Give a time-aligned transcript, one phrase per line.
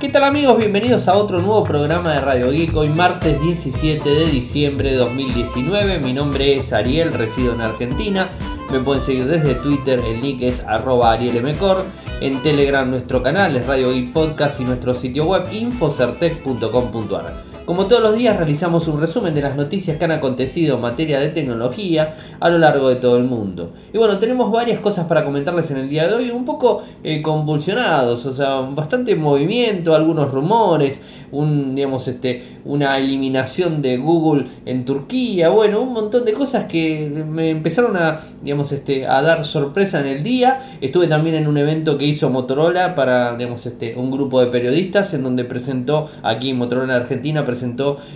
[0.00, 0.56] ¿Qué tal amigos?
[0.58, 2.76] Bienvenidos a otro nuevo programa de Radio Geek.
[2.76, 5.98] Hoy martes 17 de diciembre de 2019.
[5.98, 8.30] Mi nombre es Ariel, resido en Argentina.
[8.70, 11.84] Me pueden seguir desde Twitter, el nick es arroba arielmcor.
[12.20, 17.47] En Telegram nuestro canal es Radio Geek Podcast y nuestro sitio web infocertec.com.ar.
[17.68, 21.20] Como todos los días realizamos un resumen de las noticias que han acontecido en materia
[21.20, 23.74] de tecnología a lo largo de todo el mundo.
[23.92, 27.20] Y bueno, tenemos varias cosas para comentarles en el día de hoy, un poco eh,
[27.20, 34.86] convulsionados, o sea, bastante movimiento, algunos rumores, un, digamos, este, una eliminación de Google en
[34.86, 40.00] Turquía, bueno, un montón de cosas que me empezaron a, digamos, este, a dar sorpresa
[40.00, 40.62] en el día.
[40.80, 45.12] Estuve también en un evento que hizo Motorola para, digamos, este, un grupo de periodistas
[45.12, 47.44] en donde presentó aquí Motorola Argentina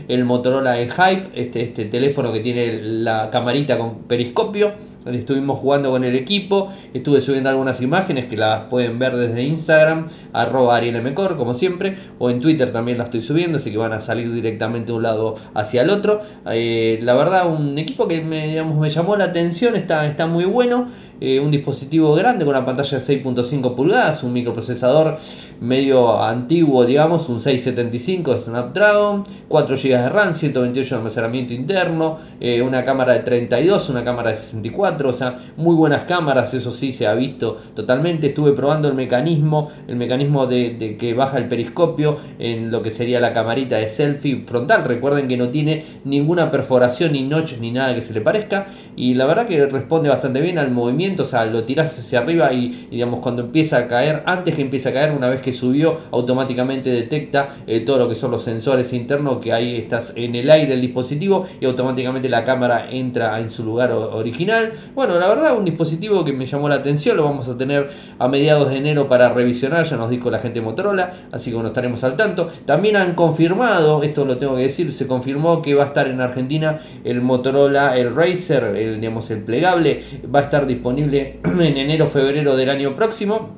[0.09, 4.73] el Motorola el Hype, este, este teléfono que tiene la camarita con periscopio.
[5.05, 10.07] Estuvimos jugando con el equipo, estuve subiendo algunas imágenes que las pueden ver desde Instagram,
[10.33, 14.01] arroba arielmcor, como siempre, o en Twitter también las estoy subiendo, así que van a
[14.01, 16.21] salir directamente de un lado hacia el otro.
[16.53, 20.45] Eh, la verdad, un equipo que me, digamos, me llamó la atención, está, está muy
[20.45, 20.87] bueno.
[21.25, 25.19] Eh, un dispositivo grande con una pantalla de 6.5 pulgadas, un microprocesador
[25.61, 32.19] medio antiguo, digamos, un 675 de Snapdragon, 4 GB de RAM, 128 de almacenamiento interno,
[32.41, 36.73] eh, una cámara de 32, una cámara de 64, o sea, muy buenas cámaras, eso
[36.73, 38.27] sí se ha visto totalmente.
[38.27, 42.91] Estuve probando el mecanismo, el mecanismo de, de que baja el periscopio en lo que
[42.91, 44.83] sería la camarita de selfie frontal.
[44.83, 49.15] Recuerden que no tiene ninguna perforación ni notch ni nada que se le parezca y
[49.15, 52.89] la verdad que responde bastante bien al movimiento o sea, lo tiras hacia arriba y,
[52.91, 56.91] digamos cuando empieza a caer, antes que empiece a caer, una vez que subió, automáticamente
[56.91, 60.75] detecta eh, todo lo que son los sensores internos, que ahí estás en el aire
[60.75, 64.73] el dispositivo y automáticamente la cámara entra en su lugar original.
[64.95, 68.29] Bueno, la verdad, un dispositivo que me llamó la atención, lo vamos a tener a
[68.29, 71.69] mediados de enero para revisionar, ya nos dijo la gente de Motorola, así que bueno,
[71.69, 72.49] estaremos al tanto.
[72.65, 76.21] También han confirmado, esto lo tengo que decir, se confirmó que va a estar en
[76.21, 80.03] Argentina el Motorola, el Racer, el, digamos, el plegable,
[80.35, 81.02] va a estar disponible
[81.45, 83.51] en enero febrero del año próximo.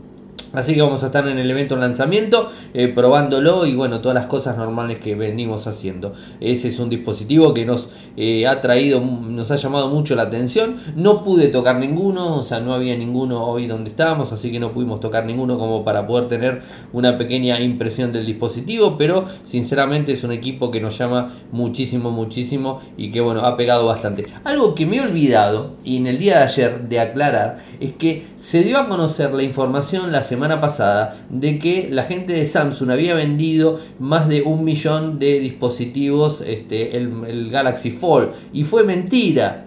[0.55, 4.27] Así que vamos a estar en el evento lanzamiento, eh, probándolo y bueno, todas las
[4.27, 6.13] cosas normales que venimos haciendo.
[6.41, 10.77] Ese es un dispositivo que nos eh, ha traído, nos ha llamado mucho la atención.
[10.97, 14.73] No pude tocar ninguno, o sea, no había ninguno hoy donde estábamos, así que no
[14.73, 16.63] pudimos tocar ninguno como para poder tener
[16.93, 22.81] una pequeña impresión del dispositivo, pero sinceramente es un equipo que nos llama muchísimo, muchísimo
[22.97, 24.27] y que bueno, ha pegado bastante.
[24.45, 28.25] Algo que me he olvidado y en el día de ayer de aclarar es que
[28.37, 32.91] se dio a conocer la información la semana pasada de que la gente de Samsung
[32.91, 38.85] había vendido más de un millón de dispositivos, este, el, el Galaxy Fold, y fue
[38.85, 39.64] mentira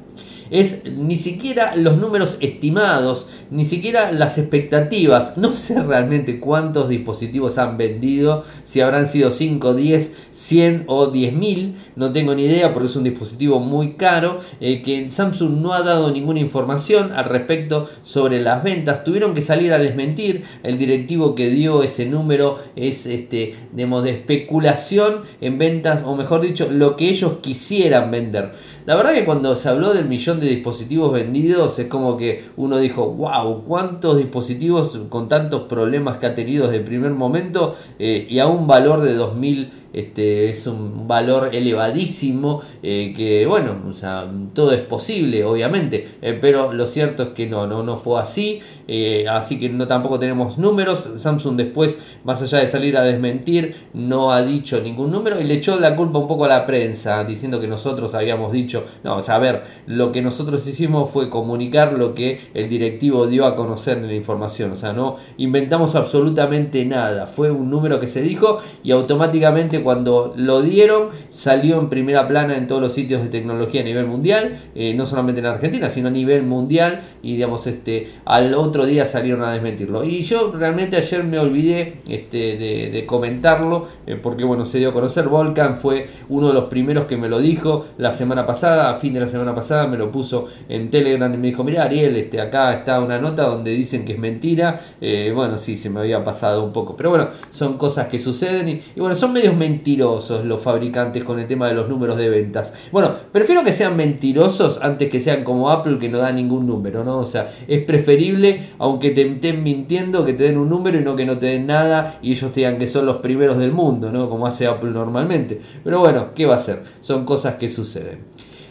[0.49, 5.37] es ni siquiera los números estimados, ni siquiera las expectativas.
[5.37, 11.33] No sé realmente cuántos dispositivos han vendido, si habrán sido 5, 10, 100 o 10
[11.33, 15.73] mil, no tengo ni idea porque es un dispositivo muy caro, eh, que Samsung no
[15.73, 19.03] ha dado ninguna información al respecto sobre las ventas.
[19.03, 25.21] Tuvieron que salir a desmentir, el directivo que dio ese número es este, de especulación
[25.41, 28.51] en ventas, o mejor dicho, lo que ellos quisieran vender.
[28.87, 32.77] La verdad que cuando se habló del millón de dispositivos vendidos es como que uno
[32.77, 38.25] dijo, wow, cuántos dispositivos con tantos problemas que ha tenido desde el primer momento eh,
[38.29, 43.91] y a un valor de 2000 este, es un valor elevadísimo, eh, que bueno, o
[43.91, 48.21] sea, todo es posible, obviamente, eh, pero lo cierto es que no, no, no fue
[48.21, 53.01] así, eh, así que no tampoco tenemos números, Samsung después, más allá de salir a
[53.01, 56.67] desmentir, no ha dicho ningún número y le echó la culpa un poco a la
[56.67, 61.09] prensa, diciendo que nosotros habíamos dicho, no, o sea, a ver, lo que nosotros hicimos
[61.09, 65.15] fue comunicar lo que el directivo dio a conocer en la información, o sea, no
[65.37, 71.79] inventamos absolutamente nada, fue un número que se dijo y automáticamente cuando lo dieron salió
[71.79, 75.39] en primera plana en todos los sitios de tecnología a nivel mundial, eh, no solamente
[75.39, 80.03] en Argentina, sino a nivel mundial y digamos este al otro día salieron a desmentirlo.
[80.03, 84.93] Y yo realmente ayer me olvidé este, de, comentarlo eh, porque bueno, se dio a
[84.93, 88.95] conocer, Volcan fue uno de los primeros que me lo dijo la semana pasada, a
[88.95, 92.17] fin de la semana pasada me lo puso en Telegram y me dijo, mira Ariel,
[92.17, 96.01] este, acá está una nota donde dicen que es mentira, eh, bueno, sí, se me
[96.01, 99.55] había pasado un poco, pero bueno, son cosas que suceden y, y bueno, son medios
[99.67, 102.73] mentirosos los fabricantes con el tema de los números de ventas.
[102.91, 107.03] Bueno, prefiero que sean mentirosos antes que sean como Apple que no da ningún número,
[107.03, 107.19] ¿no?
[107.19, 111.15] O sea, es preferible, aunque te estén mintiendo, que te den un número y no
[111.15, 114.11] que no te den nada y ellos te digan que son los primeros del mundo,
[114.11, 114.29] ¿no?
[114.29, 115.59] Como hace Apple normalmente.
[115.83, 116.83] Pero bueno, ¿qué va a ser?
[117.01, 118.19] Son cosas que suceden.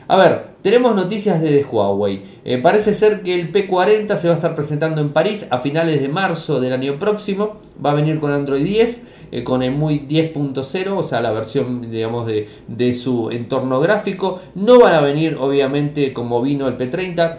[0.08, 2.22] A ver, tenemos noticias de Huawei.
[2.44, 6.00] Eh, parece ser que el P40 se va a estar presentando en París a finales
[6.00, 7.56] de marzo del año próximo.
[7.84, 11.90] Va a venir con Android 10, eh, con el MUI 10.0, o sea, la versión,
[11.90, 14.38] digamos, de, de su entorno gráfico.
[14.54, 17.38] No van a venir, obviamente, como vino el P30.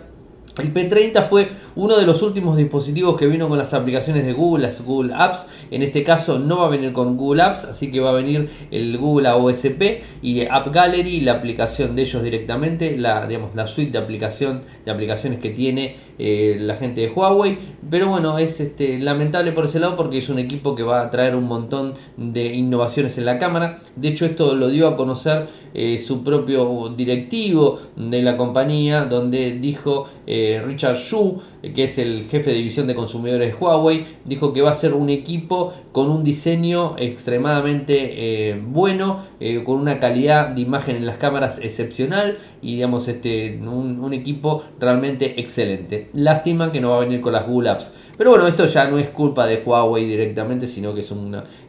[0.58, 4.63] El P30 fue uno de los últimos dispositivos que vino con las aplicaciones de Google,
[4.63, 8.00] las Google Apps, en este caso no va a venir con Google Apps, así que
[8.00, 13.27] va a venir el Google OSP y App Gallery, la aplicación de ellos directamente, la,
[13.27, 17.59] digamos, la suite de, aplicación, de aplicaciones que tiene eh, la gente de Huawei.
[17.89, 21.12] Pero bueno, es este, lamentable por ese lado porque es un equipo que va a
[21.12, 23.79] traer un montón de innovaciones en la cámara.
[23.95, 29.59] De hecho, esto lo dio a conocer eh, su propio directivo de la compañía, donde
[29.59, 31.39] dijo eh, Richard Xu,
[31.74, 34.94] que es el jefe de división de consumidores de Huawei, dijo que va a ser
[34.94, 41.06] un equipo con un diseño extremadamente eh, bueno, eh, con una calidad de imagen en
[41.06, 46.10] las cámaras excepcional y digamos este un, equipo realmente excelente.
[46.14, 47.94] Lástima que no va a venir con las Google Apps.
[48.18, 51.13] Pero bueno, esto ya no es culpa de Huawei directamente, sino que es,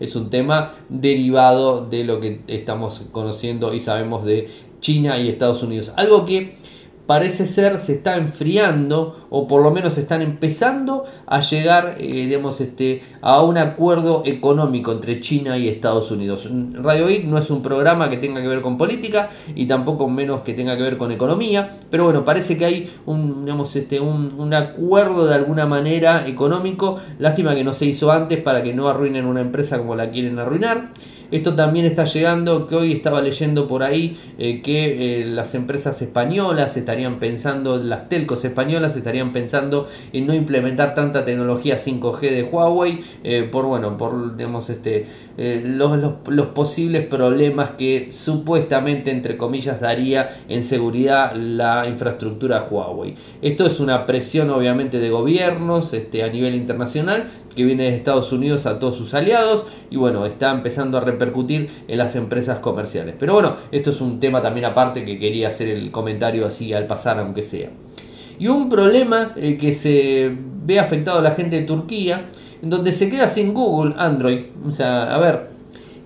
[0.00, 4.48] es un tema derivado de lo que estamos conociendo y sabemos de
[4.80, 5.92] China y Estados Unidos.
[5.96, 6.56] Algo que
[7.08, 12.60] parece ser se está enfriando o por lo menos están empezando a llegar eh, digamos,
[12.60, 16.46] este, a un acuerdo económico entre China y Estados Unidos.
[16.74, 20.42] Radio IC no es un programa que tenga que ver con política y tampoco menos
[20.42, 24.52] que tenga que ver con economía, pero bueno, parece que hay un, digamos, este, un
[24.52, 26.98] acuerdo de alguna manera económico.
[27.18, 30.38] Lástima que no se hizo antes para que no arruinen una empresa como la quieren
[30.38, 30.90] arruinar.
[31.30, 36.00] Esto también está llegando, que hoy estaba leyendo por ahí eh, que eh, las empresas
[36.00, 42.42] españolas estarían pensando, las telcos españolas estarían pensando en no implementar tanta tecnología 5G de
[42.42, 45.06] Huawei eh, por bueno, por digamos este
[45.38, 45.96] los,
[46.26, 53.14] los, posibles problemas que supuestamente entre comillas daría en seguridad la infraestructura Huawei.
[53.40, 58.32] Esto es una presión obviamente de gobiernos este, a nivel internacional que viene de Estados
[58.32, 63.16] Unidos a todos sus aliados y bueno, está empezando a repercutir en las empresas comerciales.
[63.18, 66.86] Pero bueno, esto es un tema también aparte que quería hacer el comentario así al
[66.88, 67.70] pasar aunque sea.
[68.38, 72.30] Y un problema eh, que se ve afectado a la gente de Turquía,
[72.62, 74.46] en donde se queda sin Google Android.
[74.66, 75.48] O sea, a ver,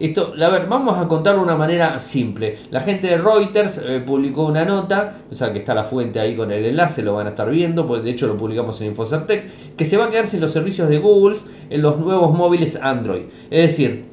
[0.00, 2.58] esto, a ver, vamos a contarlo de una manera simple.
[2.70, 6.34] La gente de Reuters eh, publicó una nota, o sea que está la fuente ahí
[6.34, 9.76] con el enlace, lo van a estar viendo, pues de hecho lo publicamos en Infocertec,
[9.76, 11.36] que se va a quedar sin los servicios de Google
[11.70, 13.26] en los nuevos móviles Android.
[13.50, 14.06] Es decir,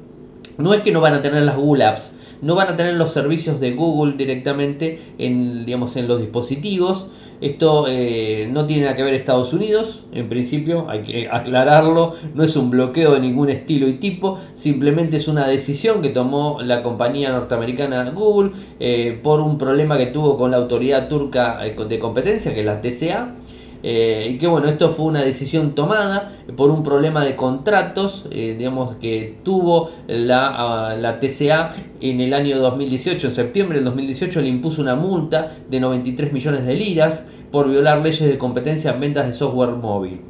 [0.60, 3.12] no es que no van a tener las Google Apps, no van a tener los
[3.12, 7.08] servicios de Google directamente en, digamos, en los dispositivos,
[7.42, 12.44] esto eh, no tiene nada que ver Estados Unidos, en principio, hay que aclararlo, no
[12.44, 16.84] es un bloqueo de ningún estilo y tipo, simplemente es una decisión que tomó la
[16.84, 18.52] compañía norteamericana Google
[18.82, 22.66] eh, por un problema que tuvo con la autoridad turca eh, de competencia, que es
[22.66, 23.36] la TCA.
[23.82, 29.38] Y que bueno, esto fue una decisión tomada por un problema de contratos, digamos, que
[29.44, 34.96] tuvo la, la, TCA en el año 2018, en septiembre del 2018 le impuso una
[34.96, 39.72] multa de 93 millones de liras por violar leyes de competencia en ventas de software
[39.72, 40.22] móvil.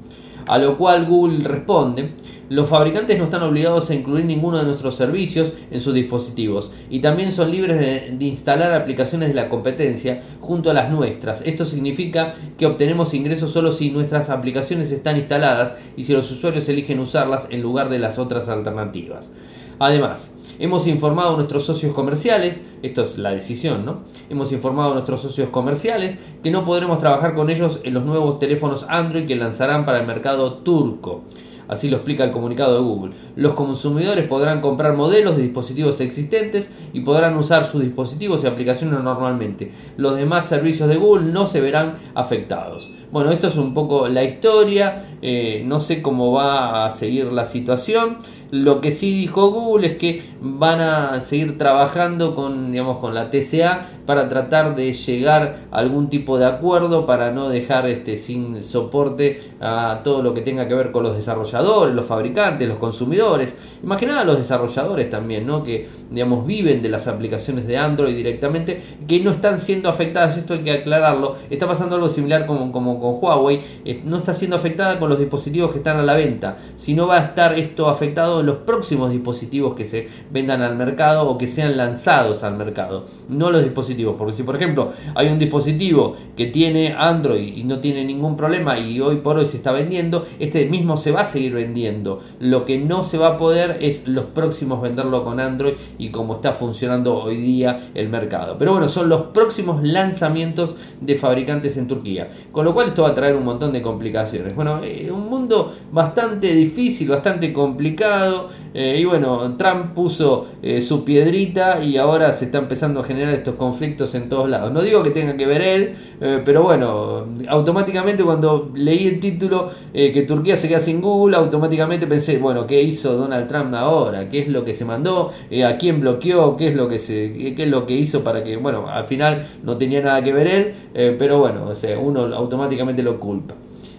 [0.50, 2.10] A lo cual Google responde,
[2.50, 7.01] los fabricantes no están obligados a incluir ninguno de nuestros servicios en sus dispositivos y
[7.01, 11.44] también son libres de, instalar aplicaciones de la competencia junto a las nuestras.
[11.46, 16.68] Esto significa que obtenemos ingresos solo si nuestras aplicaciones están instaladas y si los usuarios
[16.68, 19.30] eligen usarlas en lugar de las otras alternativas.
[19.78, 24.01] Además, hemos informado a nuestros socios comerciales, esto es la decisión, ¿no?
[24.30, 28.39] Hemos informado a nuestros socios comerciales que no podremos trabajar con ellos en los nuevos
[28.39, 31.23] teléfonos Android que lanzarán para el mercado turco.
[31.69, 33.13] Así lo explica el comunicado de Google.
[33.35, 38.99] Los consumidores podrán comprar modelos de dispositivos existentes y podrán usar sus dispositivos y aplicaciones
[39.04, 39.71] normalmente.
[39.95, 42.89] Los demás servicios de Google no se verán afectados.
[43.11, 45.06] Bueno, esto es un poco la historia.
[45.21, 48.18] Eh, no sé cómo va a seguir la situación.
[48.51, 53.29] Lo que sí dijo Google es que van a seguir trabajando con, digamos, con la
[53.29, 58.63] TCA para tratar de llegar a algún tipo de acuerdo para no dejar este, sin
[58.63, 63.56] soporte a todo lo que tenga que ver con los desarrolladores, los fabricantes, los consumidores,
[63.99, 65.63] que nada los desarrolladores también, ¿no?
[65.63, 70.53] que digamos, viven de las aplicaciones de Android directamente, que no están siendo afectadas, esto
[70.53, 73.61] hay que aclararlo, está pasando algo similar como, como con Huawei,
[74.06, 77.23] no está siendo afectada con los dispositivos que están a la venta, sino va a
[77.23, 82.44] estar esto afectado los próximos dispositivos que se vendan al mercado o que sean lanzados
[82.44, 87.58] al mercado, no los dispositivos porque si por ejemplo hay un dispositivo que tiene Android
[87.58, 91.12] y no tiene ningún problema y hoy por hoy se está vendiendo, este mismo se
[91.12, 92.19] va a seguir vendiendo.
[92.40, 96.34] Lo que no se va a poder es los próximos venderlo con Android y cómo
[96.34, 98.58] está funcionando hoy día el mercado.
[98.58, 102.30] Pero bueno, son los próximos lanzamientos de fabricantes en Turquía.
[102.52, 104.56] Con lo cual esto va a traer un montón de complicaciones.
[104.56, 108.29] Bueno, eh, un mundo bastante difícil, bastante complicado.
[108.74, 113.33] Eh, y bueno, Trump puso eh, su piedrita y ahora se está empezando a generar
[113.33, 114.71] estos conflictos en todos lados.
[114.71, 119.71] No digo que tenga que ver él, eh, pero bueno, automáticamente cuando leí el título
[119.94, 124.30] que Turquía se queda sin Google, automáticamente pensé, bueno, ¿qué hizo Donald Trump ahora?
[124.30, 125.31] ¿Qué es lo que se mandó?
[125.66, 126.56] ¿A quién bloqueó?
[126.56, 129.78] ¿Qué es lo que qué es lo que hizo para que, bueno, al final no
[129.78, 133.56] tenía nada que ver él, pero bueno, o sea, uno automáticamente lo culpa.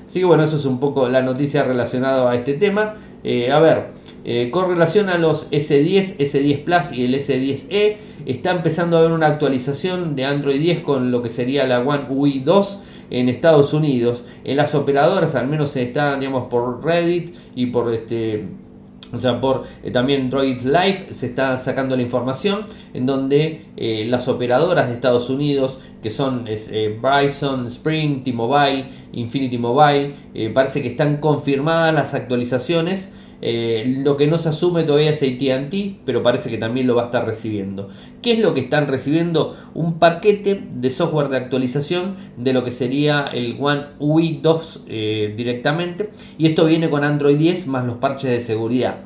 [0.06, 2.94] Así que bueno, eso es un poco la noticia relacionada a este tema.
[3.52, 7.96] a ver, eh, con relación a los S10, S10 Plus y el S10e,
[8.26, 12.04] está empezando a haber una actualización de Android 10 con lo que sería la One
[12.10, 12.78] UI 2
[13.10, 14.24] en Estados Unidos.
[14.44, 18.44] En las operadoras, al menos está, digamos, por Reddit y por este.
[19.12, 24.06] O sea, por eh, también Android Live se está sacando la información en donde eh,
[24.08, 30.14] las operadoras de Estados Unidos, que son Bryson, Spring, T-Mobile, Infinity Mobile,
[30.54, 33.10] parece que están confirmadas las actualizaciones
[33.42, 37.02] eh, lo que no se asume todavía es ATT, pero parece que también lo va
[37.02, 37.88] a estar recibiendo.
[38.22, 39.56] ¿Qué es lo que están recibiendo?
[39.74, 45.34] Un paquete de software de actualización de lo que sería el One UI 2 eh,
[45.36, 46.10] directamente.
[46.36, 48.98] Y esto viene con Android 10 más los parches de seguridad.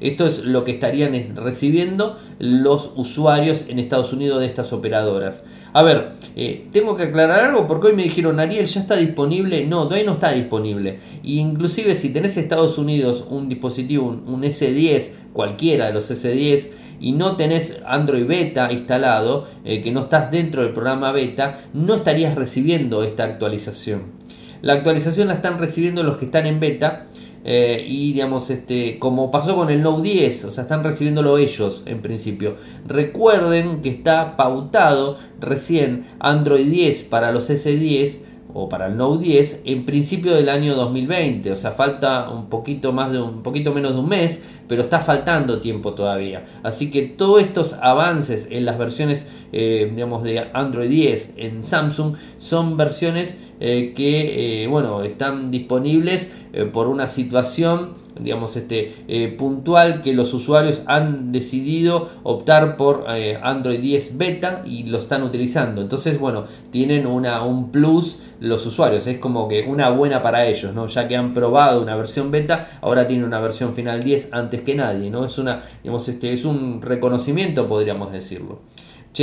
[0.00, 5.44] Esto es lo que estarían recibiendo los usuarios en Estados Unidos de estas operadoras.
[5.72, 9.66] A ver, eh, tengo que aclarar algo porque hoy me dijeron, Ariel, ya está disponible.
[9.66, 10.98] No, todavía no está disponible.
[11.22, 17.12] inclusive si tenés en Estados Unidos un dispositivo, un, S10, cualquiera de los S10, y
[17.12, 22.34] no tenés Android Beta instalado, eh, que no estás dentro del programa Beta, no estarías
[22.34, 24.26] recibiendo esta actualización.
[24.62, 27.06] La actualización la están recibiendo los que están en beta
[27.48, 31.84] eh, y digamos, este, como pasó con el Note 10, o sea, están recibiéndolo ellos
[31.86, 32.56] en principio.
[32.88, 38.18] Recuerden que está pautado recién Android 10 para los S10
[38.58, 42.92] o para el Note 10 en principio del año 2020, o sea, falta un poquito
[42.92, 46.44] más de un poquito menos de un mes, pero está faltando tiempo todavía.
[46.62, 52.16] Así que todos estos avances en las versiones eh, digamos de Android 10 en Samsung
[52.38, 56.30] son versiones eh, que eh, bueno, están disponibles
[56.72, 63.38] por una situación digamos, este, eh, puntual que los usuarios han decidido optar por eh,
[63.42, 65.82] Android 10 beta y lo están utilizando.
[65.82, 70.74] Entonces, bueno, tienen una, un plus los usuarios, es como que una buena para ellos,
[70.74, 70.86] ¿no?
[70.88, 74.74] Ya que han probado una versión beta, ahora tienen una versión final 10 antes que
[74.74, 75.24] nadie, ¿no?
[75.24, 78.60] Es una, digamos, este, es un reconocimiento, podríamos decirlo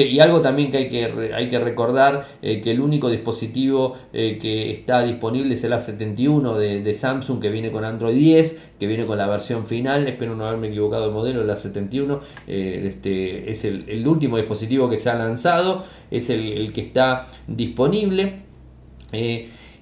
[0.01, 4.39] y algo también que hay que, hay que recordar, eh, que el único dispositivo eh,
[4.41, 9.05] que está disponible es el A71 de, Samsung que viene con Android 10, que viene
[9.05, 13.65] con la versión final, espero no haberme equivocado de modelo, el A71 eh, este, es
[13.65, 18.43] el, último dispositivo que se ha lanzado, es el, que está disponible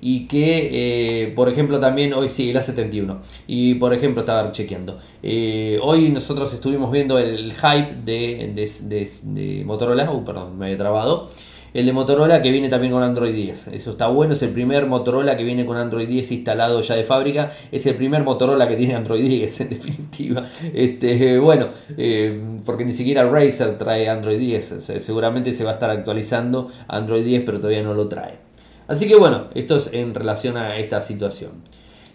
[0.01, 0.70] y que,
[1.24, 3.20] eh, por ejemplo, también hoy sí, el A71.
[3.48, 4.98] Y por ejemplo, estaba chequeando.
[5.22, 8.51] Eh, hoy nosotros estuvimos viendo el hype de,
[8.84, 10.12] de, Motorola.
[10.12, 11.29] Uh, perdón, me he trabado.
[11.74, 13.67] El de Motorola que viene también con Android 10.
[13.67, 17.05] Eso está bueno, es el primer Motorola que viene con Android 10 instalado ya de
[17.05, 17.51] fábrica.
[17.72, 20.43] Es el primer Motorola que tiene Android 10 en definitiva.
[20.74, 21.67] Este, bueno,
[21.98, 24.84] eh, porque ni siquiera Razer trae Android 10.
[25.00, 28.50] seguramente se va a estar actualizando Android 10, pero todavía no lo trae.
[28.91, 31.51] Así que bueno, esto es en relación a esta situación.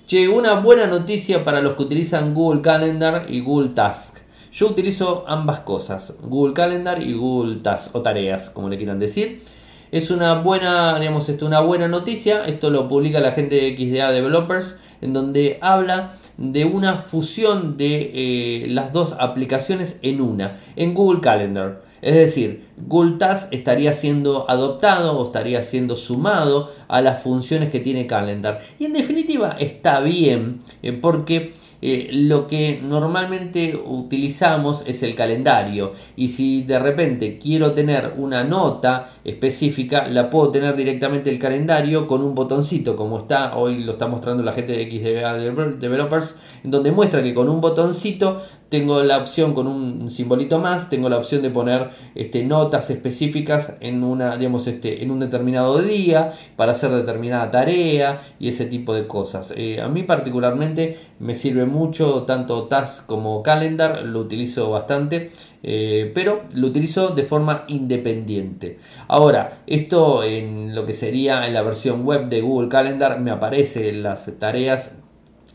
[0.06, 4.18] Che, una buena noticia para los que utilizan Google Calendar y Google Task.
[4.52, 9.42] Yo utilizo ambas cosas, Google Calendar y Google Task o tareas, como le quieran decir.
[9.90, 12.44] Es una buena, digamos, esto, una buena noticia.
[12.44, 18.10] Esto lo publica la gente de XDA Developers, en donde habla de una fusión de
[18.14, 21.82] eh, las dos aplicaciones en una, en Google Calendar.
[22.02, 27.80] Es decir, Google Task estaría siendo adoptado o estaría siendo sumado a las funciones que
[27.80, 28.60] tiene Calendar.
[28.78, 31.54] Y en definitiva está bien eh, porque
[31.88, 35.92] eh, lo que normalmente utilizamos es el calendario.
[36.16, 42.08] Y si de repente quiero tener una nota específica la puedo tener directamente el calendario
[42.08, 45.34] con un botoncito como está hoy lo está mostrando la gente de XDA
[45.78, 50.90] Developers en donde muestra que con un botoncito tengo la opción con un simbolito más,
[50.90, 55.80] tengo la opción de poner este, notas específicas en, una, digamos, este, en un determinado
[55.82, 59.54] día para hacer determinada tarea y ese tipo de cosas.
[59.56, 65.30] Eh, a mí particularmente me sirve mucho tanto Task como Calendar, lo utilizo bastante,
[65.62, 68.78] eh, pero lo utilizo de forma independiente.
[69.06, 73.92] Ahora, esto en lo que sería en la versión web de Google Calendar me aparece
[73.92, 74.92] las tareas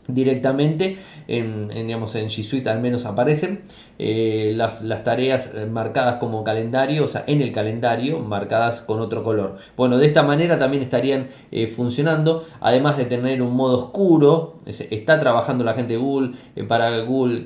[0.08, 0.96] directamente
[1.28, 3.62] en, digamos, en G Suite al menos aparecen
[3.98, 9.22] eh, las, las, tareas marcadas como calendario, o sea, en el calendario marcadas con otro
[9.22, 9.56] color.
[9.76, 15.18] Bueno, de esta manera también estarían eh, funcionando, además de tener un modo oscuro, está
[15.18, 17.44] trabajando la gente Google eh, para Google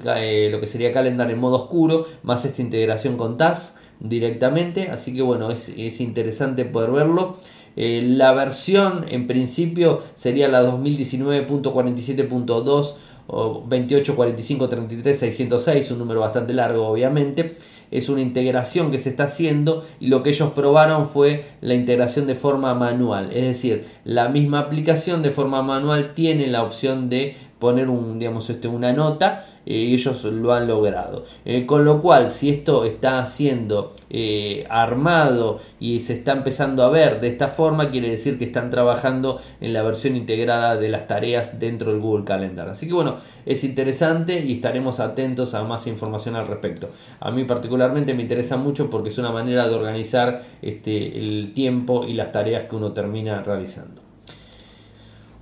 [0.50, 5.22] lo que sería calendar en modo oscuro, más esta integración con TAS directamente, así que
[5.22, 7.36] bueno, es, es interesante poder verlo.
[7.76, 12.94] Eh, la versión en principio sería la 2019.47.2
[13.26, 17.56] o 28.45.33.606, un número bastante largo obviamente.
[17.90, 22.26] Es una integración que se está haciendo y lo que ellos probaron fue la integración
[22.26, 23.30] de forma manual.
[23.32, 28.50] Es decir, la misma aplicación de forma manual tiene la opción de poner un, digamos,
[28.50, 31.24] este, una nota eh, y ellos lo han logrado.
[31.44, 36.90] Eh, con lo cual, si esto está siendo eh, armado y se está empezando a
[36.90, 41.06] ver de esta forma, quiere decir que están trabajando en la versión integrada de las
[41.06, 42.68] tareas dentro del Google Calendar.
[42.68, 46.90] Así que bueno, es interesante y estaremos atentos a más información al respecto.
[47.20, 52.04] A mí particularmente me interesa mucho porque es una manera de organizar este, el tiempo
[52.04, 54.05] y las tareas que uno termina realizando.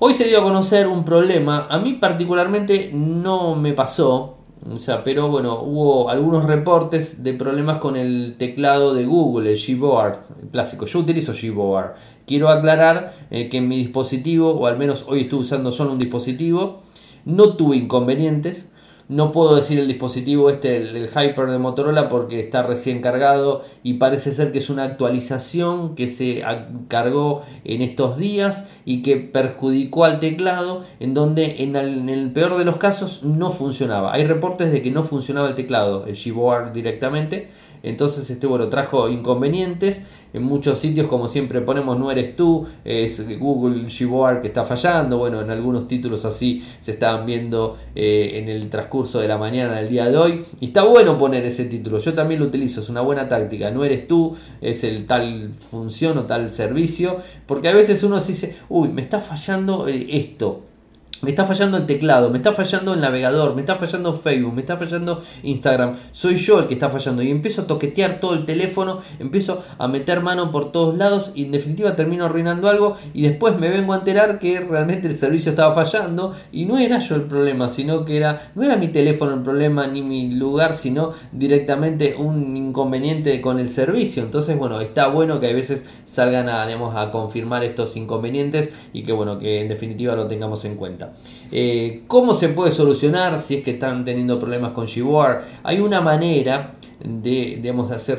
[0.07, 4.37] Hoy se dio a conocer un problema, a mí particularmente no me pasó,
[4.71, 9.59] o sea, pero bueno, hubo algunos reportes de problemas con el teclado de Google, el
[9.59, 10.19] Gboard,
[10.53, 10.85] clásico.
[10.85, 11.95] Yo utilizo Gboard.
[12.27, 15.99] Quiero aclarar eh, que en mi dispositivo, o al menos hoy estuve usando solo un
[15.99, 16.83] dispositivo,
[17.25, 18.69] no tuve inconvenientes.
[19.09, 23.95] No puedo decir el dispositivo este, el, Hyper de Motorola, porque está recién cargado y
[23.95, 26.43] parece ser que es una actualización que se
[26.89, 32.65] cargó en estos días y que perjudicó al teclado, en donde en el, peor de
[32.65, 34.15] los casos no funcionaba.
[34.15, 37.49] Hay reportes de que no funcionaba el teclado, el Gboard directamente.
[37.83, 40.01] Entonces, este bueno, trajo inconvenientes.
[40.35, 45.17] En muchos sitios, como siempre ponemos, no eres tú, es Google Gboard que está fallando.
[45.17, 49.77] Bueno, en algunos títulos así se estaban viendo eh, en el transcurso de la mañana
[49.77, 50.45] del día de hoy.
[50.59, 51.99] Y está bueno poner ese título.
[51.99, 53.71] Yo también lo utilizo, es una buena táctica.
[53.71, 57.17] No eres tú, es el tal función o tal servicio.
[57.47, 60.74] Porque a veces uno se dice, uy, me está fallando eh, esto
[61.23, 64.61] me está fallando el teclado, me está fallando el navegador, me está fallando Facebook, me
[64.61, 65.97] está fallando Instagram.
[66.13, 67.23] Soy yo el que está fallando.
[67.23, 71.45] Y empiezo a toquetear todo el teléfono, empiezo a meter mano por todos lados y
[71.45, 75.51] en definitiva termino arruinando algo y después me vengo a enterar que realmente el servicio
[75.51, 79.35] estaba fallando y no era yo el problema, sino que era, no era mi teléfono
[79.35, 84.23] el problema ni mi lugar, sino directamente un inconveniente con el servicio.
[84.23, 89.13] Entonces, bueno, está bueno que a veces salgan a, a confirmar estos inconvenientes y que
[89.13, 91.04] bueno, que en definitiva lo tengamos en cuenta.
[91.51, 95.43] Eh, ¿Cómo se puede solucionar si es que están teniendo problemas con Gboard?
[95.63, 98.19] Hay una manera de, hacer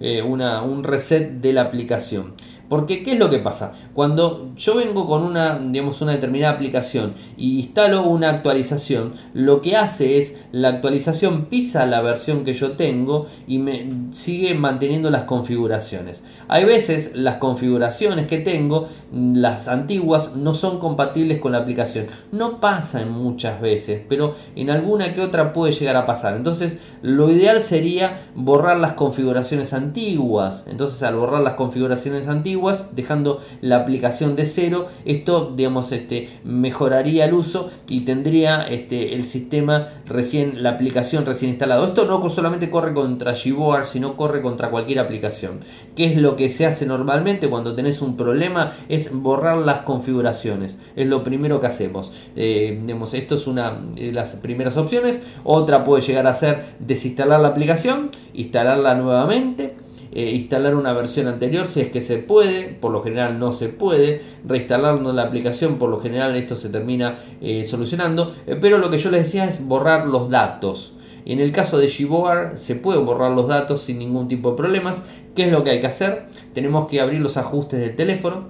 [0.00, 2.34] eh, una, un reset de la aplicación.
[2.68, 3.72] Porque, ¿qué es lo que pasa?
[3.94, 9.76] Cuando yo vengo con una, digamos, una determinada aplicación y instalo una actualización, lo que
[9.76, 15.24] hace es la actualización pisa la versión que yo tengo y me sigue manteniendo las
[15.24, 16.24] configuraciones.
[16.48, 22.06] Hay veces las configuraciones que tengo, las antiguas, no son compatibles con la aplicación.
[22.32, 26.36] No pasan muchas veces, pero en alguna que otra puede llegar a pasar.
[26.36, 30.64] Entonces, lo ideal sería borrar las configuraciones antiguas.
[30.66, 32.57] Entonces, al borrar las configuraciones antiguas,
[32.94, 34.86] dejando la aplicación de cero.
[35.04, 41.50] Esto, digamos, este, mejoraría el uso y tendría este, el sistema recién, la aplicación recién
[41.50, 41.84] instalado.
[41.84, 45.60] Esto no solamente corre contra Gboard, sino corre contra cualquier aplicación.
[45.96, 48.72] ¿Qué es lo que se hace normalmente cuando tenés un problema?
[48.88, 50.78] Es borrar las configuraciones.
[50.96, 52.12] Es lo primero que hacemos.
[52.36, 55.20] Eh, esto es una de las primeras opciones.
[55.44, 61.66] Otra puede llegar a ser desinstalar la aplicación, instalarla nuevamente eh, instalar una versión anterior
[61.66, 65.90] si es que se puede, por lo general no se puede, reinstalando la aplicación, por
[65.90, 69.66] lo general esto se termina eh, solucionando, eh, pero lo que yo les decía es
[69.66, 70.94] borrar los datos.
[71.26, 75.02] En el caso de Gboard se puede borrar los datos sin ningún tipo de problemas.
[75.34, 76.26] ¿Qué es lo que hay que hacer?
[76.54, 78.48] Tenemos que abrir los ajustes del teléfono,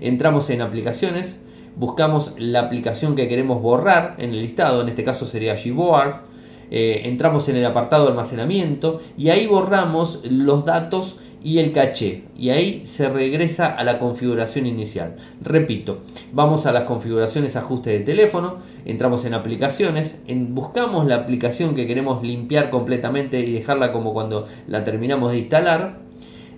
[0.00, 1.38] entramos en aplicaciones,
[1.74, 6.29] buscamos la aplicación que queremos borrar en el listado, en este caso sería Gboard,
[6.70, 12.24] eh, entramos en el apartado de almacenamiento y ahí borramos los datos y el caché
[12.36, 15.16] y ahí se regresa a la configuración inicial.
[15.42, 16.00] Repito,
[16.32, 22.22] vamos a las configuraciones ajustes de teléfono, entramos en aplicaciones, buscamos la aplicación que queremos
[22.22, 26.09] limpiar completamente y dejarla como cuando la terminamos de instalar.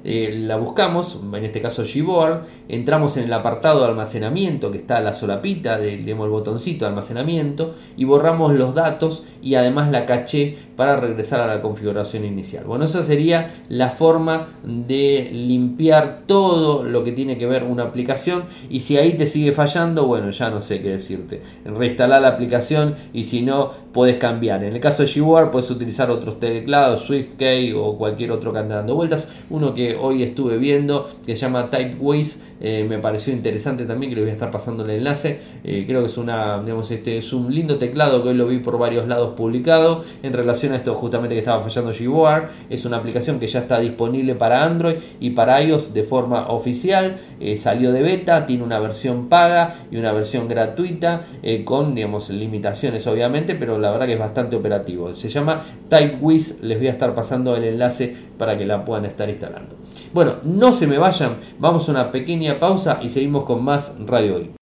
[0.05, 4.97] Eh, la buscamos, en este caso Gboard, entramos en el apartado de almacenamiento que está
[4.97, 10.07] a la solapita del el botoncito de almacenamiento y borramos los datos y además la
[10.07, 12.65] caché para regresar a la configuración inicial.
[12.65, 18.45] Bueno, esa sería la forma de limpiar todo lo que tiene que ver una aplicación
[18.69, 21.43] y si ahí te sigue fallando, bueno, ya no sé qué decirte.
[21.65, 24.65] Reinstalar la aplicación y si no, puedes cambiar.
[24.65, 28.75] En el caso de Gboard puedes utilizar otros teclados, SwiftKey o cualquier otro que ande
[28.75, 29.29] dando vueltas.
[29.51, 34.15] Uno que hoy estuve viendo que se llama Typeways, eh, me pareció interesante también, que
[34.15, 35.41] le voy a estar pasando el enlace.
[35.65, 38.59] Eh, creo que es una, digamos, este es un lindo teclado que hoy lo vi
[38.59, 42.45] por varios lados publicado en relación a esto justamente que estaba fallando Gboard.
[42.71, 47.17] Es una aplicación que ya está disponible para Android y para iOS de forma oficial.
[47.41, 51.23] Eh, salió de beta, tiene una versión paga y una versión gratuita
[51.65, 55.13] con, digamos, limitaciones obviamente, pero la verdad que es bastante operativo.
[55.15, 59.29] Se llama Typewiz, les voy a estar pasando el enlace para que la puedan estar
[59.29, 59.82] instalando.
[60.13, 64.37] Bueno, no se me vayan, vamos a una pequeña pausa y seguimos con más Radio
[64.37, 64.62] Hoy.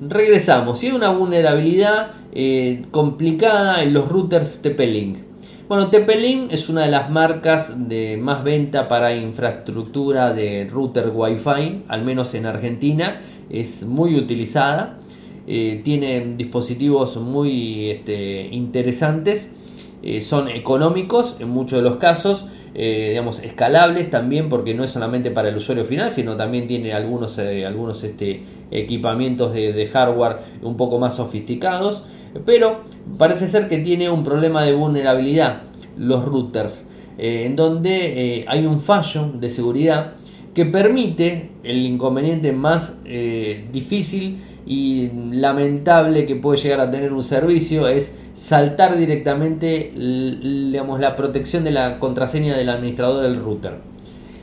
[0.00, 0.82] Regresamos.
[0.82, 5.18] Y hay una vulnerabilidad eh, complicada en los routers TP-Link.
[5.68, 11.84] Bueno, TP-Link es una de las marcas de más venta para infraestructura de router Wi-Fi,
[11.88, 13.20] al menos en Argentina.
[13.50, 14.98] Es muy utilizada.
[15.46, 19.50] Eh, tiene dispositivos muy este, interesantes.
[20.02, 22.46] Eh, son económicos en muchos de los casos.
[22.74, 26.92] Eh, digamos, escalables también porque no es solamente para el usuario final, sino también tiene
[26.92, 32.04] algunos, algunos este, equipamientos de, hardware un poco más sofisticados.
[32.46, 32.82] Pero
[33.18, 35.62] parece ser que tiene un problema de vulnerabilidad
[35.96, 36.86] los routers,
[37.18, 40.14] eh, en donde eh, hay un fallo de seguridad
[40.54, 47.22] que permite el inconveniente más eh, difícil y lamentable que puede llegar a tener un
[47.22, 53.78] servicio es saltar directamente digamos, la protección de la contraseña del administrador del router.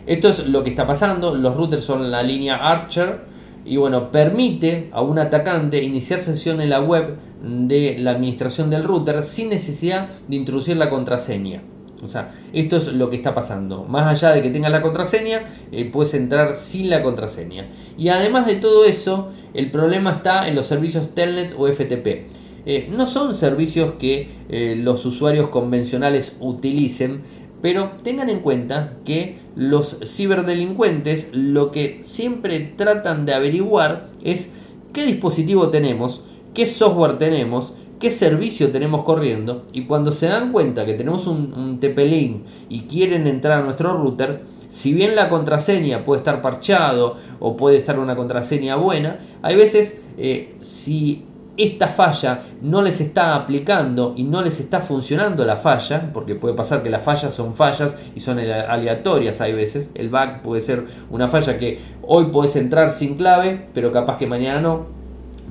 [0.06, 3.20] Esto es lo que está pasando, los routers son la línea Archer,
[3.66, 8.86] y bueno, permite a un atacante iniciar sesión en la web de la administración del
[8.86, 11.62] router sin necesidad de introducir la contraseña.
[12.04, 13.84] O sea, esto es lo que está pasando.
[13.86, 17.70] Más allá de que tengas la contraseña, eh, puedes entrar sin la contraseña.
[17.98, 22.28] Y además de todo eso, el problema está en los servicios Telnet o FTP.
[22.66, 27.22] Eh, no son servicios que eh, los usuarios convencionales utilicen,
[27.62, 34.50] pero tengan en cuenta que los ciberdelincuentes lo que siempre tratan de averiguar es
[34.94, 36.22] qué dispositivo tenemos,
[36.54, 41.80] qué software tenemos, qué servicio tenemos corriendo y cuando se dan cuenta que tenemos un,
[41.80, 47.56] TP-Link y quieren entrar a nuestro router, si bien la contraseña puede estar parchado o
[47.56, 51.26] puede estar una contraseña buena, hay veces eh, si
[51.58, 56.54] esta falla no les está aplicando y no les está funcionando la falla, porque puede
[56.54, 60.86] pasar que las fallas son fallas y son aleatorias hay veces, el bug puede ser
[61.10, 64.86] una falla que hoy puedes entrar sin clave, pero capaz que mañana no,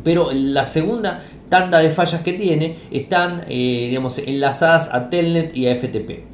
[0.05, 5.69] pero la segunda tanda de fallas que tiene están eh, digamos, enlazadas a Telnet y
[5.69, 6.25] a FTP.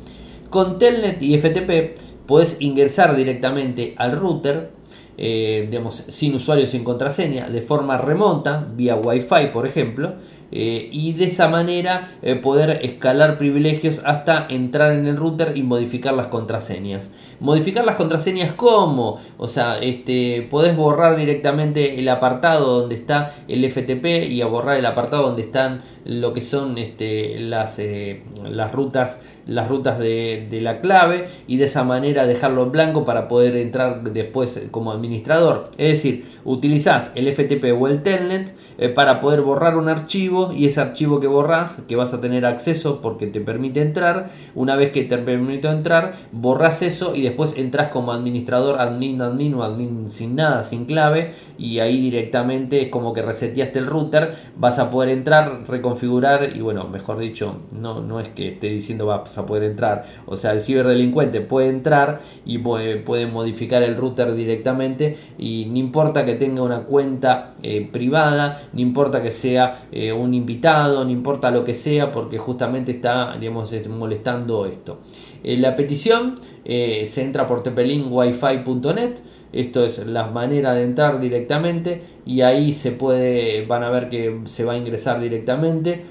[0.50, 4.70] Con Telnet y FTP puedes ingresar directamente al router
[5.18, 10.14] eh, digamos, sin usuario, sin contraseña, de forma remota, vía Wi-Fi, por ejemplo,
[10.52, 15.62] eh, y de esa manera eh, poder escalar privilegios hasta entrar en el router y
[15.62, 17.10] modificar las contraseñas.
[17.40, 23.68] Modificar las contraseñas como, o sea, este, podés borrar directamente el apartado donde está el
[23.68, 28.72] FTP y a borrar el apartado donde están lo que son este, las, eh, las
[28.72, 33.28] rutas, las rutas de, de la clave y de esa manera dejarlo en blanco para
[33.28, 35.70] poder entrar después como administrador.
[35.78, 38.54] Es decir, utilizás el FTP o el Telnet
[38.94, 43.00] para poder borrar un archivo y ese archivo que borras, que vas a tener acceso
[43.00, 47.88] porque te permite entrar, una vez que te permite entrar, borras eso y después entras
[47.88, 53.12] como administrador, admin, admin o admin sin nada, sin clave y ahí directamente es como
[53.12, 58.20] que reseteaste el router, vas a poder entrar, reconfigurar y bueno, mejor dicho, no, no
[58.20, 62.58] es que esté diciendo vas a poder entrar, o sea, el ciberdelincuente puede entrar y
[62.58, 68.80] puede, modificar el router directamente y no importa que tenga una cuenta eh, privada, no
[68.80, 73.72] importa que sea eh, un invitado, no importa lo que sea, porque justamente está digamos,
[73.88, 75.00] molestando esto.
[75.42, 79.20] la petición se entra por tepelinwifi.net
[79.52, 84.40] esto es la manera de entrar directamente y ahí se puede, van a ver que
[84.46, 86.04] se va a ingresar directamente.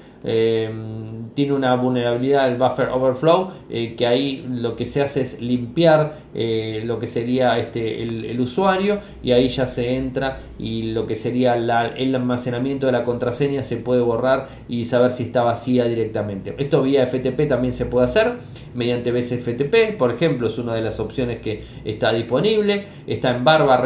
[1.34, 6.14] Tiene una vulnerabilidad el buffer overflow eh, que ahí lo que se hace es limpiar
[6.34, 11.16] eh, lo que sería este el, usuario y ahí ya se entra y lo que
[11.16, 16.54] sería el almacenamiento de la contraseña se puede borrar y saber si está vacía directamente.
[16.58, 18.38] Esto vía FTP también se puede hacer
[18.74, 23.76] mediante BSFTP por ejemplo es una de las opciones que está disponible está en barra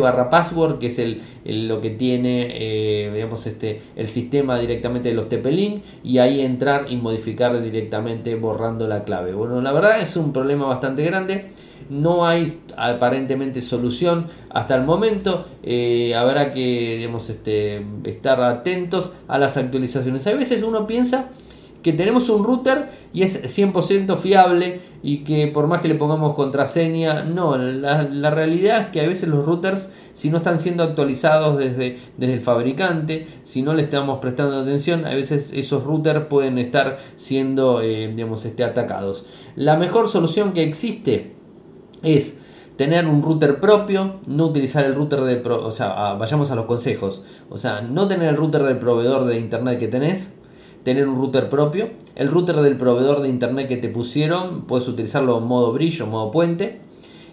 [0.00, 5.14] barra password que es el, lo que tiene eh, digamos, este, el sistema directamente de
[5.14, 9.34] los TP-Link y ahí entrar y modificar directamente borrando la clave.
[9.34, 11.50] Bueno, la verdad es un problema bastante grande.
[11.90, 15.44] No hay aparentemente solución hasta el momento.
[15.62, 20.26] Eh, habrá que digamos, este, estar atentos a las actualizaciones.
[20.26, 21.28] A veces uno piensa
[21.86, 26.34] que tenemos un router y es 100% fiable y que por más que le pongamos
[26.34, 31.56] contraseña, no, la, realidad es que a veces los routers, si no están siendo actualizados
[31.56, 36.58] desde, desde el fabricante, si no le estamos prestando atención, a veces esos routers pueden
[36.58, 39.24] estar siendo, eh, digamos, este, atacados.
[39.54, 41.36] La mejor solución que existe
[42.02, 42.38] es
[42.76, 47.22] tener un router propio, no utilizar el router de, o sea, vayamos a los consejos,
[47.48, 50.32] o sea, no tener el router del proveedor de internet que tenés,
[50.86, 51.90] tener un router propio.
[52.14, 56.30] El router del proveedor de internet que te pusieron, puedes utilizarlo en modo brillo, modo
[56.30, 56.78] puente.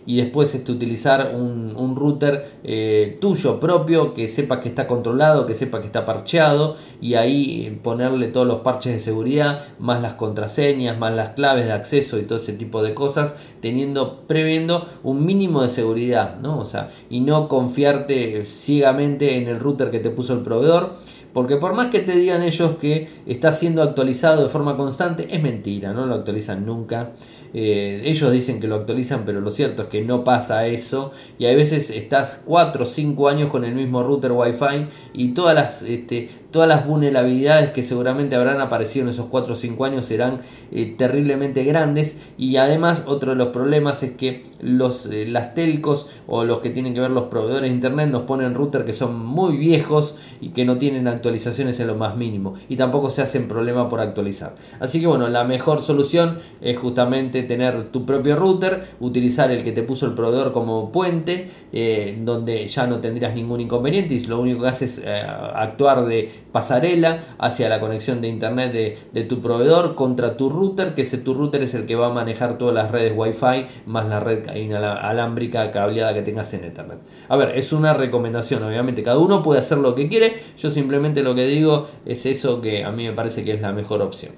[0.08, 5.54] Y después este, utilizar un, router eh, tuyo propio que sepa que está controlado, que
[5.54, 6.78] sepa que está parcheado.
[7.00, 11.66] Y ahí eh, ponerle todos los parches de seguridad, más las contraseñas, más las claves
[11.66, 16.60] de acceso y todo ese tipo de cosas, teniendo, previendo un mínimo de seguridad, ¿no?
[16.60, 20.98] O sea, y no confiarte ciegamente en el router que te puso el proveedor
[21.34, 25.42] porque por más que te digan ellos que está siendo actualizado de forma constante, es
[25.42, 27.12] mentira, no lo actualizan nunca.
[27.56, 31.12] Eh, ellos dicen que lo actualizan, pero lo cierto es que no pasa eso.
[31.38, 35.56] Y a veces estás 4 o 5 años con el mismo router Wi-Fi y todas
[35.56, 40.06] las, este, todas las vulnerabilidades que seguramente habrán aparecido en esos 4 o 5 años
[40.06, 40.38] serán
[40.72, 42.18] eh, terriblemente grandes.
[42.38, 46.70] Y además, otro de los problemas es que los, eh, las telcos o los que
[46.70, 50.50] tienen que ver los proveedores de internet nos ponen router que son muy viejos y
[50.50, 52.54] que no tienen actualizaciones en lo más mínimo.
[52.70, 54.56] Y tampoco se hacen problema por actualizar.
[54.80, 59.72] Así que bueno, la mejor solución es justamente tener tu propio router, utilizar el que
[59.72, 64.40] te puso el proveedor como puente, eh, donde ya no tendrías ningún inconveniente y lo
[64.40, 68.72] único que haces es eh, actuar de pasarela hacia la conexión de internet
[69.12, 72.14] de, tu proveedor contra tu router, que ese tu router es el que va a
[72.14, 74.48] manejar todas las redes Wi-Fi más la red
[74.80, 77.00] alámbrica cableada que tengas en internet.
[77.28, 81.24] A ver, es una recomendación, obviamente, cada uno puede hacer lo que quiere, yo simplemente
[81.24, 84.32] lo que digo es eso que a mí me parece que es la mejor opción.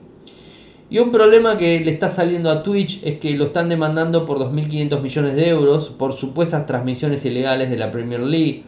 [0.88, 4.38] Y un problema que le está saliendo a Twitch es que lo están demandando por
[4.38, 8.63] 2.500 millones de euros por supuestas transmisiones ilegales de la Premier League.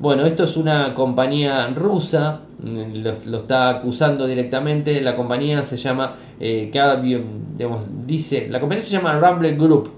[0.00, 4.98] Bueno, esto es una compañía rusa, lo, está acusando directamente.
[5.02, 6.70] La compañía se llama, eh,
[7.54, 9.90] digamos, dice, la compañía se llama Rumble Group.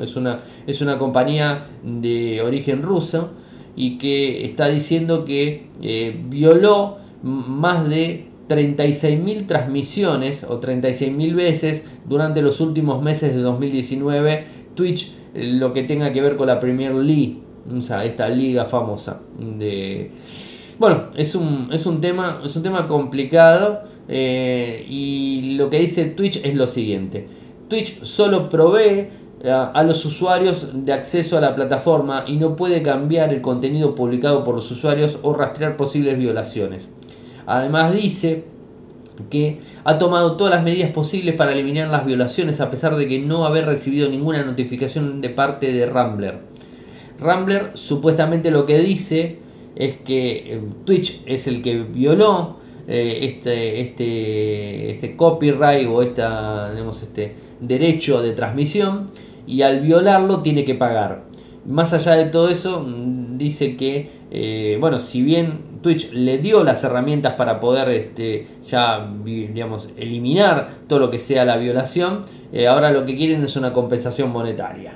[0.00, 3.30] Es una, es una compañía de origen ruso
[3.74, 12.42] y que está diciendo que eh, violó más de 36.000 transmisiones o 36.000 veces durante
[12.42, 14.44] los últimos meses de 2019
[14.74, 19.20] Twitch eh, lo que tenga que ver con la Premier League, o esta liga famosa
[19.38, 20.10] de
[20.78, 26.06] bueno, es un, es un tema es un tema complicado eh, y lo que dice
[26.06, 27.26] Twitch es lo siguiente.
[27.68, 29.08] Twitch solo provee
[29.42, 33.94] eh, a los usuarios de acceso a la plataforma y no puede cambiar el contenido
[33.94, 36.90] publicado por los usuarios o rastrear posibles violaciones.
[37.46, 38.44] Además dice
[39.30, 43.18] que ha tomado todas las medidas posibles para eliminar las violaciones a pesar de que
[43.18, 46.40] no haber recibido ninguna notificación de parte de Rambler.
[47.20, 49.38] Rambler supuestamente lo que dice
[49.74, 56.72] es que eh, Twitch es el que violó eh, este, este, este copyright o esta,
[56.90, 59.06] este derecho de transmisión
[59.46, 61.24] y al violarlo tiene que pagar.
[61.64, 66.64] Más allá de todo eso, mm, dice que, eh, bueno, si bien Twitch le dio
[66.64, 72.22] las herramientas para poder este, ya, digamos, eliminar todo lo que sea la violación.
[72.68, 74.94] Ahora lo que quieren es una compensación monetaria.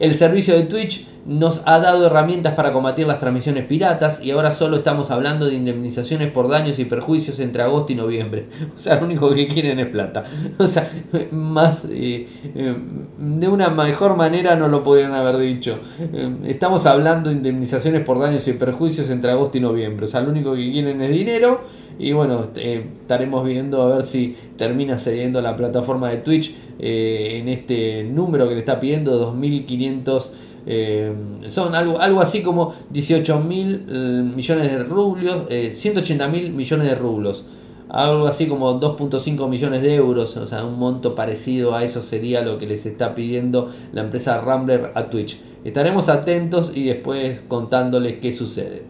[0.00, 4.50] El servicio de Twitch nos ha dado herramientas para combatir las transmisiones piratas y ahora
[4.50, 8.46] solo estamos hablando de indemnizaciones por daños y perjuicios entre agosto y noviembre.
[8.74, 10.24] O sea, lo único que quieren es plata.
[10.58, 10.88] O sea,
[11.32, 12.76] más eh, eh,
[13.18, 15.78] de una mejor manera no lo podrían haber dicho.
[16.00, 20.04] Eh, estamos hablando de indemnizaciones por daños y perjuicios entre agosto y noviembre.
[20.04, 21.60] O sea, lo único que quieren es dinero
[22.00, 28.04] y bueno, estaremos viendo a ver si termina cediendo la plataforma de Twitch en este
[28.04, 30.32] número que le está pidiendo, 2500
[30.66, 31.12] eh,
[31.46, 36.88] son algo, algo así como 18 mil eh, millones de rublos, eh, 180 mil millones
[36.88, 37.46] de rublos,
[37.88, 42.42] algo así como 2.5 millones de euros, o sea, un monto parecido a eso sería
[42.42, 45.40] lo que les está pidiendo la empresa Rambler a Twitch.
[45.64, 48.89] Estaremos atentos y después contándoles qué sucede.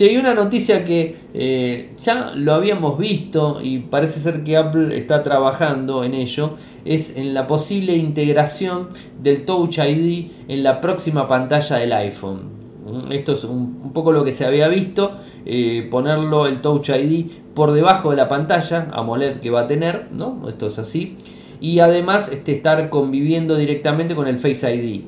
[0.00, 4.96] Che, y una noticia que eh, ya lo habíamos visto y parece ser que Apple
[4.96, 6.54] está trabajando en ello,
[6.86, 8.88] es en la posible integración
[9.22, 12.40] del Touch ID en la próxima pantalla del iPhone.
[12.86, 15.12] Mm, esto es un, poco lo que se había visto,
[15.44, 20.08] eh, ponerlo el Touch ID por debajo de la pantalla AMOLED que va a tener,
[20.12, 20.48] ¿no?
[20.48, 21.18] Esto es así.
[21.60, 25.02] Y además este, estar conviviendo directamente con el Face ID.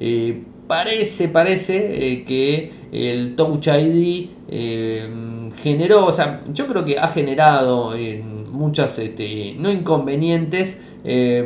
[0.00, 6.98] Eh, parece, parece eh, que el Touch ID eh, generó, o sea, yo creo que
[6.98, 10.78] ha generado eh, muchas, este, no inconvenientes,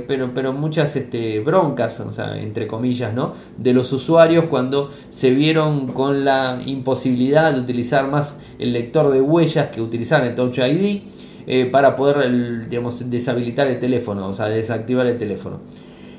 [0.08, 3.32] pero, pero muchas este, broncas, o sea, entre comillas, ¿no?
[3.58, 9.20] De los usuarios cuando se vieron con la imposibilidad de utilizar más el lector de
[9.20, 15.06] huellas que utilizaban el Touch ID para poder, digamos, deshabilitar el teléfono, o sea, desactivar
[15.06, 15.60] el teléfono.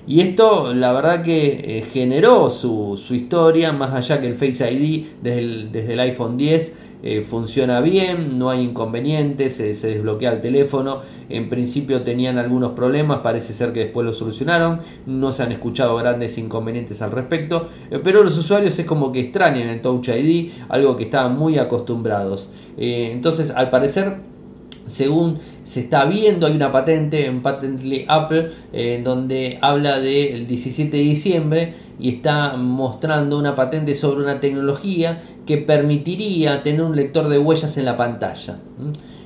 [0.06, 5.06] Y esto la verdad que eh, generó su, historia, más allá que el Face ID
[5.22, 6.74] desde el, desde el iPhone 10
[7.06, 11.00] eh, funciona bien, no hay inconvenientes, se, desbloquea el teléfono.
[11.30, 15.96] En principio tenían algunos problemas, parece ser que después lo solucionaron, no se han escuchado
[15.98, 20.52] grandes inconvenientes al respecto, eh, pero los usuarios es como que extrañan el Touch ID,
[20.70, 22.50] algo que estaban muy acostumbrados.
[22.78, 24.33] entonces, al parecer
[24.86, 30.46] según se está viendo, hay una patente en Patently Apple en eh, donde habla del
[30.46, 36.96] 17 de diciembre y está mostrando una patente sobre una tecnología que permitiría tener un
[36.96, 38.60] lector de huellas en la pantalla.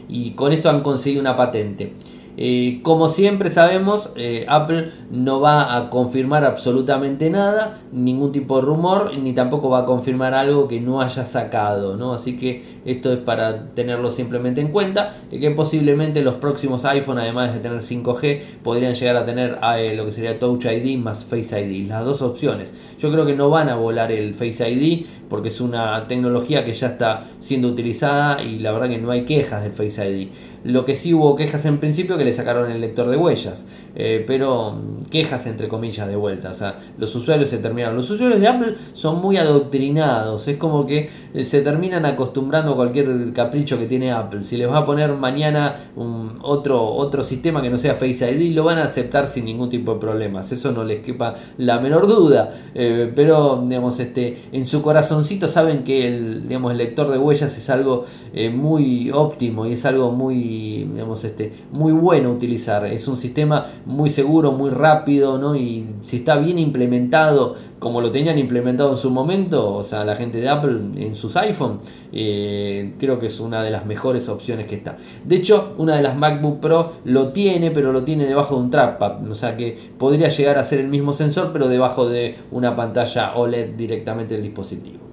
[0.10, 1.94] Y con esto han conseguido una patente.
[2.40, 8.62] Eh, como siempre sabemos, eh, Apple no va a confirmar absolutamente nada, ningún tipo de
[8.62, 12.14] rumor, ni tampoco va a confirmar algo que no haya sacado, ¿no?
[12.14, 17.54] Así que esto es para tenerlo simplemente en cuenta, que posiblemente los próximos iPhone, además
[17.54, 21.60] de tener 5G, podrían llegar a tener eh, lo que sería Touch ID más Face
[21.60, 22.94] ID, las dos opciones.
[23.00, 26.74] Yo creo que no van a volar el Face ID porque es una tecnología que
[26.74, 30.28] ya está siendo utilizada y la verdad que no hay quejas del Face ID.
[30.68, 34.22] Lo que sí hubo quejas en principio que le sacaron el lector de huellas, eh,
[34.28, 36.52] pero mm, quejas entre comillas de vuelta.
[36.52, 37.96] O sea, los usuarios se terminaron.
[37.96, 42.76] Los usuarios de Apple son muy adoctrinados, es como que eh, se terminan acostumbrando a
[42.76, 44.44] cualquier capricho que tiene Apple.
[44.44, 48.54] Si les va a poner mañana un, otro, otro sistema que no sea Face ID,
[48.54, 50.52] lo van a aceptar sin ningún tipo de problemas.
[50.52, 52.54] Eso no les quepa la menor duda.
[52.76, 57.58] Eh, pero, digamos, este, en su corazoncito saben que el, digamos, el lector de huellas
[57.58, 58.06] es algo
[58.54, 60.57] muy óptimo y es algo muy
[60.92, 62.86] digamos, este, muy bueno utilizar.
[62.86, 65.56] Es un sistema muy seguro, muy rápido, ¿no?
[65.56, 70.16] Y si está bien implementado, como lo tenían implementado en su momento, o sea, la
[70.16, 71.80] gente de Apple en sus iPhone,
[72.12, 74.98] eh, creo que es una de las mejores opciones que está.
[75.26, 78.70] De hecho, una de las MacBook Pro lo tiene, pero lo tiene debajo de un
[78.70, 82.76] trackpad, o sea que podría llegar a ser el mismo sensor, pero debajo de una
[82.76, 85.07] pantalla OLED directamente del dispositivo.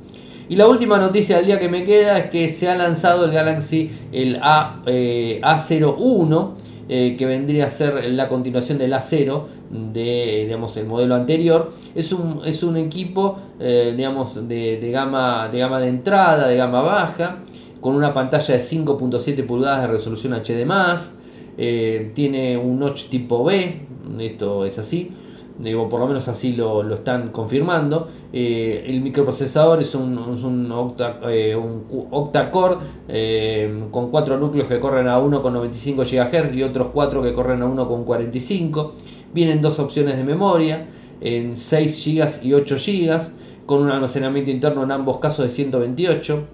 [0.49, 3.33] Y la última noticia del día que me queda es que se ha lanzado el
[3.33, 6.53] Galaxy el A, eh, A01.
[6.87, 11.73] Eh, que vendría a ser la continuación del A0 de digamos, el modelo anterior.
[11.95, 16.57] Es un, es un equipo eh, digamos, de, de, gama, de gama de entrada, de
[16.57, 17.39] gama baja,
[17.81, 23.81] con una pantalla de 5.7 pulgadas de resolución HD+, tiene un notch tipo B,
[24.19, 25.11] esto es así,
[25.59, 28.09] digo, por lo menos así lo, están confirmando.
[28.33, 32.77] Eh, el microprocesador es un, un, octa, eh, un octa-core
[33.09, 37.67] eh, con 4 núcleos que corren a 1,95 GHz y otros 4 que corren a
[37.67, 38.93] 1,45.
[39.33, 40.87] Vienen dos opciones de memoria,
[41.21, 43.21] en 6 GB y 8 GB,
[43.67, 46.45] con un almacenamiento interno en ambos casos de 128.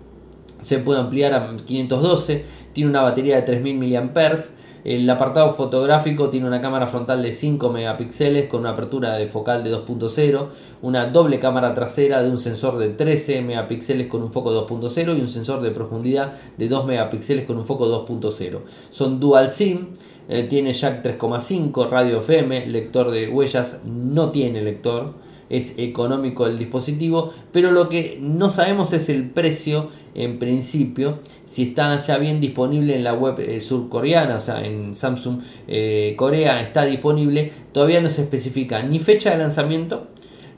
[0.60, 6.46] Se puede ampliar a 512, tiene una batería de 3000 mAh el apartado fotográfico tiene
[6.46, 10.48] una cámara frontal de 5 megapíxeles con una apertura de focal de 2.0,
[10.82, 15.20] una doble cámara trasera de un sensor de 13 megapíxeles con un foco 2.0 y
[15.20, 18.60] un sensor de profundidad de 2 megapíxeles con un foco 2.0.
[18.90, 19.88] Son dual SIM,
[20.28, 25.14] eh, tiene jack 3.5, radio FM, lector de huellas, no tiene lector.
[25.50, 31.64] Es económico el dispositivo, pero lo que no sabemos es el precio en principio, si
[31.64, 36.60] está ya bien disponible en la web eh, surcoreana, o sea, en Samsung eh, Corea
[36.60, 40.06] está disponible, todavía no se especifica ni fecha de lanzamiento,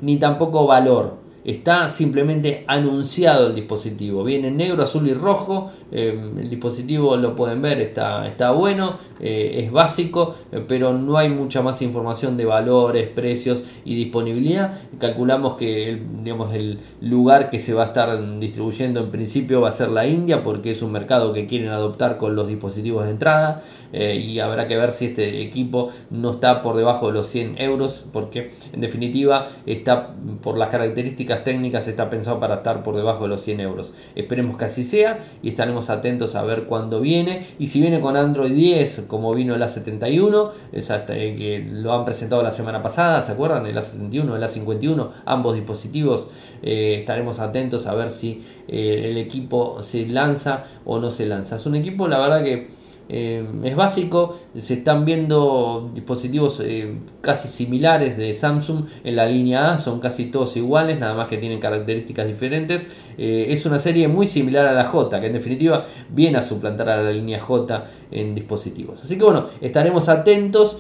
[0.00, 1.21] ni tampoco valor.
[1.44, 4.22] Está simplemente anunciado el dispositivo.
[4.22, 5.72] Viene en negro, azul y rojo.
[5.90, 11.16] Em, el dispositivo lo pueden ver, está, está bueno, eh, es básico, eh, pero no
[11.16, 14.72] hay mucha más información de valores, precios y disponibilidad.
[14.98, 19.72] Calculamos que digamos, el lugar que se va a estar distribuyendo en principio va a
[19.72, 23.62] ser la India, porque es un mercado que quieren adoptar con los dispositivos de entrada.
[23.92, 27.60] Eh, y habrá que ver si este equipo no está por debajo de los 100
[27.60, 33.24] euros, porque en definitiva está por las características técnicas está pensado para estar por debajo
[33.24, 33.92] de los 100 euros.
[34.14, 38.16] Esperemos que así sea y estaremos atentos a ver cuándo viene y si viene con
[38.16, 43.32] Android 10 como vino el A71, eh, que lo han presentado la semana pasada, ¿se
[43.32, 43.66] acuerdan?
[43.66, 46.28] El A71, el A51, ambos dispositivos
[46.62, 51.56] eh, estaremos atentos a ver si el equipo se lanza o no se lanza.
[51.56, 57.48] Es un equipo, la verdad que eh, es básico, se están viendo dispositivos eh, casi
[57.48, 61.60] similares de Samsung en la línea A, son casi todos iguales, nada más que tienen
[61.60, 62.86] características diferentes.
[63.18, 66.88] Eh, es una serie muy similar a la J, que en definitiva viene a suplantar
[66.88, 69.02] a la línea J en dispositivos.
[69.02, 70.78] Así que bueno, estaremos atentos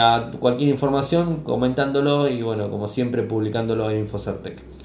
[0.00, 4.77] a cualquier información, comentándolo y bueno, como siempre, publicándolo en Infocertec.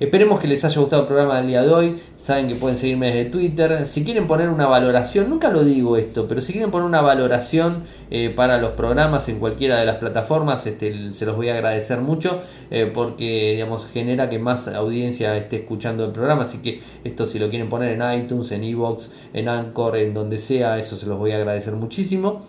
[0.00, 1.98] Esperemos que les haya gustado el programa del día de hoy.
[2.14, 3.84] Saben que pueden seguirme desde Twitter.
[3.84, 7.82] Si quieren poner una valoración, nunca lo digo esto, pero si quieren poner una valoración
[8.08, 12.00] eh, para los programas en cualquiera de las plataformas, este, se los voy a agradecer
[12.00, 12.40] mucho
[12.70, 16.42] eh, porque digamos, genera que más audiencia esté escuchando el programa.
[16.42, 20.38] Así que esto si lo quieren poner en iTunes, en Evox, en Anchor, en donde
[20.38, 22.46] sea, eso se los voy a agradecer muchísimo.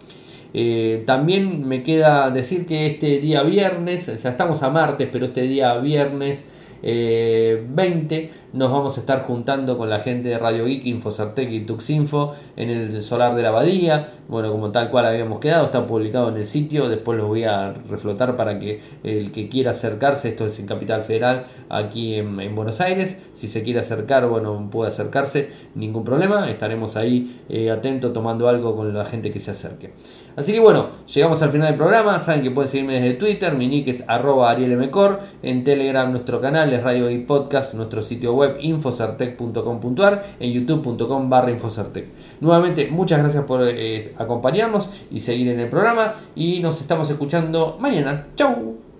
[0.53, 5.25] Eh, también me queda decir que este día viernes, o sea, estamos a martes, pero
[5.25, 6.43] este día viernes
[6.81, 12.33] 20 nos vamos a estar juntando con la gente de Radio Geek, Infocertec y Tuxinfo
[12.55, 14.07] en el solar de la abadía.
[14.27, 16.89] Bueno, como tal cual habíamos quedado, está publicado en el sitio.
[16.89, 21.03] Después lo voy a reflotar para que el que quiera acercarse, esto es en Capital
[21.03, 23.17] Federal, aquí en, Buenos Aires.
[23.33, 26.49] Si se quiere acercar, bueno, puede acercarse, ningún problema.
[26.49, 29.93] Estaremos ahí eh, atentos tomando algo con la gente que se acerque.
[30.35, 32.19] Así que bueno, llegamos al final del programa.
[32.19, 35.19] Saben que pueden seguirme desde Twitter, mi nick es arroba arielmcor.
[35.43, 41.29] En Telegram, nuestro canal es Radio Geek Podcast, nuestro sitio web web infocertec.com.ar, en youtube.com
[41.29, 42.07] barra infocertec.
[42.41, 47.77] Nuevamente, muchas gracias por eh, acompañarnos y seguir en el programa y nos estamos escuchando
[47.79, 48.27] mañana.
[48.35, 48.79] ¡Chau!